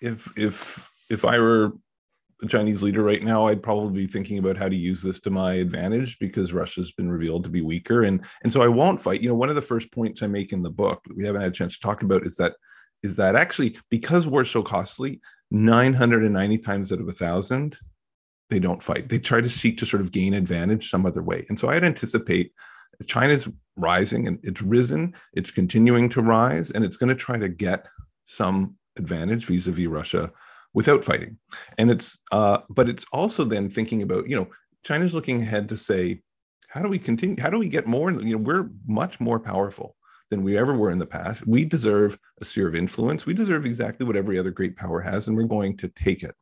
if 0.00 0.32
if 0.36 0.88
if 1.10 1.24
i 1.24 1.38
were 1.38 1.72
a 2.42 2.46
chinese 2.46 2.82
leader 2.82 3.02
right 3.02 3.22
now 3.22 3.46
i'd 3.46 3.62
probably 3.62 4.06
be 4.06 4.12
thinking 4.12 4.38
about 4.38 4.56
how 4.56 4.68
to 4.68 4.76
use 4.76 5.02
this 5.02 5.20
to 5.20 5.30
my 5.30 5.54
advantage 5.54 6.18
because 6.18 6.52
russia's 6.52 6.92
been 6.92 7.10
revealed 7.10 7.44
to 7.44 7.50
be 7.50 7.62
weaker 7.62 8.04
and 8.04 8.24
and 8.42 8.52
so 8.52 8.62
i 8.62 8.68
won't 8.68 9.00
fight 9.00 9.20
you 9.20 9.28
know 9.28 9.34
one 9.34 9.48
of 9.48 9.54
the 9.54 9.62
first 9.62 9.90
points 9.92 10.22
i 10.22 10.26
make 10.26 10.52
in 10.52 10.62
the 10.62 10.70
book 10.70 11.02
that 11.04 11.16
we 11.16 11.24
haven't 11.24 11.40
had 11.40 11.50
a 11.50 11.54
chance 11.54 11.74
to 11.74 11.80
talk 11.80 12.02
about 12.02 12.26
is 12.26 12.36
that 12.36 12.54
is 13.02 13.16
that 13.16 13.36
actually 13.36 13.76
because 13.90 14.26
war's 14.26 14.50
so 14.50 14.62
costly 14.62 15.20
990 15.54 16.58
times 16.58 16.92
out 16.92 17.00
of 17.00 17.08
a 17.08 17.12
thousand, 17.12 17.78
they 18.50 18.58
don't 18.58 18.82
fight. 18.82 19.08
They 19.08 19.18
try 19.18 19.40
to 19.40 19.48
seek 19.48 19.78
to 19.78 19.86
sort 19.86 20.00
of 20.00 20.12
gain 20.12 20.34
advantage 20.34 20.90
some 20.90 21.06
other 21.06 21.22
way. 21.22 21.46
And 21.48 21.58
so 21.58 21.68
I'd 21.68 21.84
anticipate 21.84 22.52
China's 23.06 23.48
rising 23.76 24.26
and 24.26 24.38
it's 24.42 24.62
risen, 24.62 25.14
it's 25.32 25.50
continuing 25.50 26.08
to 26.10 26.22
rise, 26.22 26.70
and 26.70 26.84
it's 26.84 26.96
going 26.96 27.08
to 27.08 27.14
try 27.14 27.38
to 27.38 27.48
get 27.48 27.86
some 28.26 28.76
advantage 28.96 29.46
vis-a-vis 29.46 29.86
Russia 29.86 30.30
without 30.74 31.04
fighting. 31.04 31.38
And 31.78 31.90
it's 31.90 32.18
uh, 32.32 32.58
but 32.68 32.88
it's 32.88 33.06
also 33.12 33.44
then 33.44 33.70
thinking 33.70 34.02
about, 34.02 34.28
you 34.28 34.36
know, 34.36 34.48
China's 34.84 35.14
looking 35.14 35.40
ahead 35.40 35.68
to 35.70 35.76
say, 35.76 36.20
how 36.68 36.82
do 36.82 36.88
we 36.88 36.98
continue? 36.98 37.40
How 37.40 37.50
do 37.50 37.58
we 37.58 37.68
get 37.68 37.86
more? 37.86 38.10
You 38.10 38.36
know, 38.36 38.38
we're 38.38 38.68
much 38.86 39.20
more 39.20 39.40
powerful 39.40 39.96
than 40.30 40.42
we 40.42 40.58
ever 40.58 40.74
were 40.74 40.90
in 40.90 40.98
the 40.98 41.06
past. 41.06 41.46
We 41.46 41.64
deserve 41.64 42.18
a 42.40 42.44
sphere 42.44 42.66
of 42.66 42.74
influence. 42.74 43.26
We 43.26 43.34
deserve 43.34 43.64
exactly 43.64 44.04
what 44.04 44.16
every 44.16 44.38
other 44.38 44.50
great 44.50 44.74
power 44.74 45.00
has, 45.00 45.28
and 45.28 45.36
we're 45.36 45.44
going 45.44 45.76
to 45.78 45.88
take 45.88 46.22
it. 46.22 46.34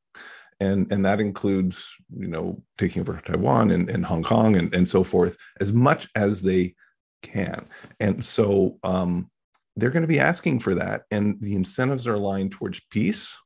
And, 0.60 0.90
and 0.92 1.04
that 1.04 1.20
includes, 1.20 1.88
you 2.16 2.28
know, 2.28 2.62
taking 2.78 3.02
over 3.02 3.20
Taiwan 3.24 3.72
and, 3.72 3.90
and 3.90 4.06
Hong 4.06 4.22
Kong 4.22 4.56
and, 4.56 4.72
and 4.72 4.88
so 4.88 5.02
forth, 5.02 5.36
as 5.60 5.72
much 5.72 6.08
as 6.14 6.40
they 6.40 6.74
can. 7.22 7.66
And 7.98 8.24
so 8.24 8.78
um, 8.84 9.28
they're 9.76 9.90
going 9.90 10.02
to 10.02 10.08
be 10.08 10.20
asking 10.20 10.60
for 10.60 10.74
that. 10.76 11.02
And 11.10 11.36
the 11.40 11.56
incentives 11.56 12.06
are 12.06 12.14
aligned 12.14 12.52
towards 12.52 12.80
peace, 12.90 13.36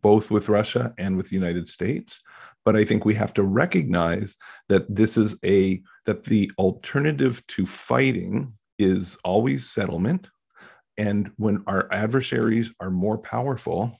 both 0.00 0.30
with 0.30 0.48
Russia 0.48 0.94
and 0.98 1.16
with 1.16 1.28
the 1.28 1.36
United 1.36 1.68
States. 1.68 2.20
But 2.64 2.76
I 2.76 2.84
think 2.84 3.04
we 3.04 3.14
have 3.14 3.34
to 3.34 3.42
recognize 3.42 4.36
that 4.68 4.94
this 4.94 5.16
is 5.16 5.36
a 5.44 5.82
that 6.06 6.24
the 6.24 6.50
alternative 6.58 7.44
to 7.48 7.66
fighting 7.66 8.52
is 8.78 9.18
always 9.24 9.68
settlement. 9.68 10.28
And 10.98 11.30
when 11.36 11.62
our 11.66 11.88
adversaries 11.92 12.70
are 12.80 12.90
more 12.90 13.18
powerful, 13.18 13.98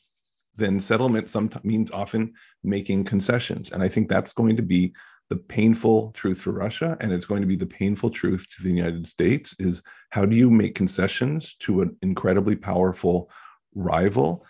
then 0.57 0.81
settlement 0.81 1.31
sometimes 1.31 1.65
means 1.65 1.91
often 1.91 2.35
making 2.63 3.05
concessions. 3.05 3.73
And 3.73 3.83
I 3.83 3.89
think 3.89 4.09
that's 4.09 4.33
going 4.33 4.57
to 4.57 4.63
be 4.63 4.93
the 5.33 5.37
painful 5.37 6.11
truth 6.13 6.43
for 6.43 6.53
Russia, 6.53 6.95
and 7.01 7.11
it's 7.11 7.25
going 7.25 7.41
to 7.41 7.47
be 7.47 7.57
the 7.57 7.67
painful 7.67 8.11
truth 8.11 8.47
to 8.55 8.63
the 8.63 8.69
United 8.71 9.09
States 9.09 9.57
is 9.59 9.83
how 10.11 10.27
do 10.27 10.37
you 10.37 10.51
make 10.51 10.75
concessions 10.75 11.55
to 11.61 11.81
an 11.81 11.97
incredibly 12.03 12.55
powerful 12.55 13.31
rival? 13.75 14.45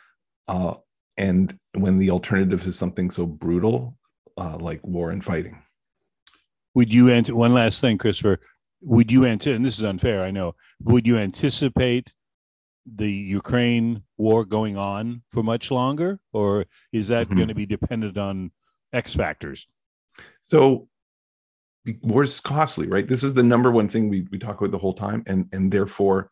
Uh, 0.49 0.75
and 1.23 1.59
when 1.75 1.99
the 1.99 2.11
alternative 2.11 2.67
is 2.67 2.77
something 2.77 3.11
so 3.11 3.25
brutal 3.27 3.97
uh, 4.37 4.57
like 4.59 4.87
war 4.87 5.11
and 5.11 5.25
fighting. 5.25 5.63
Would 6.75 6.93
you 6.93 7.09
enter 7.09 7.35
one 7.35 7.55
last 7.55 7.81
thing, 7.81 7.99
Christopher? 7.99 8.41
would 8.83 9.13
you 9.13 9.25
anticipate, 9.25 9.57
and 9.57 9.65
this 9.65 9.79
is 9.79 9.85
unfair, 9.85 10.25
I 10.25 10.31
know, 10.31 10.55
would 10.83 11.07
you 11.07 11.17
anticipate 11.17 12.13
the 12.85 13.11
Ukraine 13.11 14.03
war 14.17 14.45
going 14.45 14.77
on 14.77 15.23
for 15.31 15.43
much 15.43 15.71
longer, 15.71 16.19
or 16.33 16.67
is 16.93 17.09
that 17.09 17.29
mm-hmm. 17.29 17.37
going 17.37 17.49
to 17.49 17.55
be 17.55 17.67
dependent 17.67 18.19
on 18.19 18.51
X 18.93 19.15
factors? 19.15 19.67
So, 20.43 20.89
war 22.03 22.25
is 22.25 22.41
costly, 22.41 22.89
right? 22.89 23.07
This 23.07 23.23
is 23.23 23.35
the 23.35 23.43
number 23.43 23.71
one 23.71 23.89
thing 23.89 24.09
we, 24.09 24.27
we 24.33 24.39
talk 24.39 24.61
about 24.61 24.73
the 24.73 24.79
whole 24.79 24.95
time, 24.95 25.23
and 25.27 25.49
and 25.53 25.71
therefore, 25.71 26.31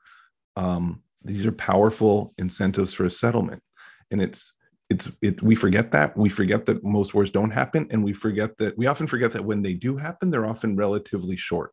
um, 0.57 1.03
these 1.23 1.47
are 1.47 1.53
powerful 1.53 2.35
incentives 2.37 2.93
for 2.93 3.05
a 3.05 3.11
settlement, 3.11 3.63
and 4.11 4.21
it's 4.21 4.55
it's 4.91 5.11
it 5.23 5.41
we 5.43 5.55
forget 5.55 5.93
that 5.93 6.17
we 6.17 6.29
forget 6.29 6.67
that 6.67 6.83
most 6.85 7.15
wars 7.15 7.31
don't 7.31 7.51
happen 7.51 7.87
and 7.91 8.03
we 8.03 8.13
forget 8.13 8.59
that 8.59 8.77
we 8.77 8.87
often 8.87 9.07
forget 9.07 9.33
that 9.33 9.45
when 9.45 9.63
they 9.63 9.75
do 9.75 9.97
happen 9.97 10.31
they're 10.31 10.47
often 10.47 10.77
relatively 10.77 11.37
short 11.37 11.73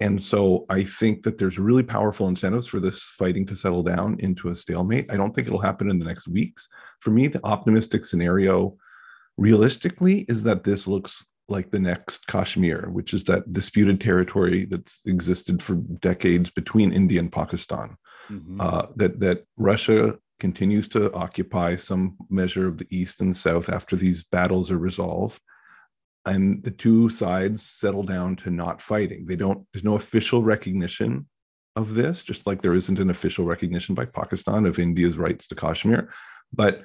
and 0.00 0.20
so 0.20 0.64
I 0.68 0.84
think 0.84 1.24
that 1.24 1.38
there's 1.38 1.58
really 1.58 1.82
powerful 1.82 2.28
incentives 2.28 2.68
for 2.68 2.78
this 2.78 3.02
fighting 3.02 3.44
to 3.46 3.56
settle 3.56 3.82
down 3.82 4.16
into 4.20 4.48
a 4.48 4.56
stalemate. 4.56 5.10
I 5.10 5.16
don't 5.16 5.34
think 5.34 5.48
it'll 5.48 5.58
happen 5.58 5.90
in 5.90 5.98
the 5.98 6.04
next 6.04 6.28
weeks. 6.28 6.68
For 7.00 7.10
me, 7.10 7.26
the 7.26 7.44
optimistic 7.44 8.04
scenario, 8.04 8.76
realistically, 9.38 10.20
is 10.28 10.44
that 10.44 10.62
this 10.62 10.86
looks 10.86 11.26
like 11.48 11.70
the 11.70 11.80
next 11.80 12.26
Kashmir, 12.28 12.90
which 12.90 13.12
is 13.12 13.24
that 13.24 13.52
disputed 13.52 14.00
territory 14.00 14.66
that's 14.66 15.02
existed 15.06 15.60
for 15.60 15.76
decades 16.00 16.48
between 16.50 16.92
India 16.92 17.18
and 17.18 17.32
Pakistan. 17.32 17.96
Mm-hmm. 18.30 18.60
Uh, 18.60 18.86
that 18.96 19.18
that 19.20 19.44
Russia 19.56 20.18
continues 20.40 20.88
to 20.88 21.12
occupy 21.12 21.76
some 21.76 22.16
measure 22.30 22.66
of 22.66 22.78
the 22.78 22.86
east 22.90 23.20
and 23.20 23.36
south 23.36 23.68
after 23.68 23.96
these 23.96 24.22
battles 24.24 24.70
are 24.70 24.78
resolved 24.78 25.40
and 26.26 26.62
the 26.62 26.70
two 26.70 27.08
sides 27.08 27.62
settle 27.62 28.02
down 28.02 28.36
to 28.36 28.50
not 28.50 28.82
fighting. 28.82 29.26
They 29.26 29.36
don't, 29.36 29.66
there's 29.72 29.84
no 29.84 29.94
official 29.94 30.42
recognition 30.42 31.26
of 31.76 31.94
this, 31.94 32.22
just 32.22 32.46
like 32.46 32.60
there 32.60 32.74
isn't 32.74 32.98
an 32.98 33.10
official 33.10 33.44
recognition 33.44 33.94
by 33.94 34.04
Pakistan 34.04 34.66
of 34.66 34.78
India's 34.78 35.16
rights 35.16 35.46
to 35.46 35.54
Kashmir. 35.54 36.10
But 36.52 36.82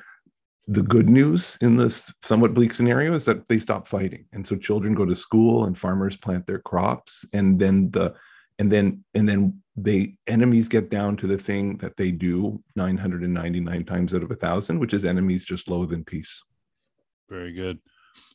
the 0.67 0.83
good 0.83 1.09
news 1.09 1.57
in 1.61 1.75
this 1.75 2.13
somewhat 2.23 2.53
bleak 2.53 2.73
scenario 2.73 3.13
is 3.13 3.25
that 3.25 3.47
they 3.49 3.59
stop 3.59 3.85
fighting 3.85 4.25
and 4.31 4.47
so 4.47 4.55
children 4.55 4.93
go 4.93 5.05
to 5.05 5.15
school 5.15 5.65
and 5.65 5.77
farmers 5.77 6.15
plant 6.15 6.47
their 6.47 6.59
crops 6.59 7.25
and 7.33 7.59
then 7.59 7.91
the 7.91 8.13
and 8.59 8.71
then 8.71 9.03
and 9.13 9.27
then 9.27 9.61
they 9.75 10.15
enemies 10.27 10.69
get 10.69 10.89
down 10.89 11.17
to 11.17 11.27
the 11.27 11.37
thing 11.37 11.77
that 11.77 11.97
they 11.97 12.11
do 12.11 12.61
999 12.75 13.85
times 13.85 14.13
out 14.13 14.23
of 14.23 14.31
a 14.31 14.35
thousand 14.35 14.79
which 14.79 14.93
is 14.93 15.05
enemies 15.05 15.43
just 15.43 15.67
loathe 15.67 15.93
in 15.93 16.03
peace 16.03 16.43
very 17.29 17.53
good 17.53 17.79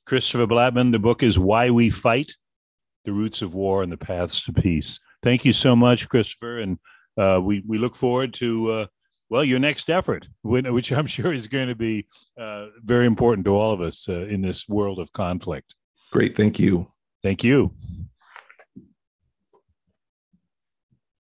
christopher 0.05 0.47
blattman 0.47 0.91
the 0.91 0.99
book 0.99 1.23
is 1.23 1.39
why 1.39 1.71
we 1.71 1.91
fight 1.91 2.33
the 3.05 3.13
roots 3.13 3.43
of 3.43 3.55
war 3.55 3.83
and 3.83 3.93
the 3.93 3.97
paths 3.97 4.43
to 4.43 4.53
peace 4.53 4.99
thank 5.23 5.45
you 5.45 5.53
so 5.53 5.77
much 5.77 6.09
christopher 6.09 6.59
and 6.59 6.79
uh, 7.17 7.41
we 7.43 7.63
we 7.67 7.79
look 7.79 7.97
forward 7.97 8.33
to 8.35 8.71
uh, 8.71 8.87
well, 9.31 9.45
your 9.45 9.59
next 9.59 9.91
effort, 9.91 10.29
which 10.43 10.93
I'm 10.93 11.07
sure 11.07 11.33
is 11.33 11.49
going 11.49 11.69
to 11.69 11.75
be 11.75 12.07
uh, 12.39 12.67
very 12.83 13.07
important 13.07 13.45
to 13.47 13.55
all 13.55 13.73
of 13.73 13.81
us 13.81 14.09
uh, 14.09 14.27
in 14.27 14.43
this 14.43 14.69
world 14.69 14.99
of 14.99 15.13
conflict. 15.13 15.75
Great. 16.11 16.37
Thank 16.37 16.59
you. 16.59 16.91
Thank 17.23 17.45
you. 17.45 17.75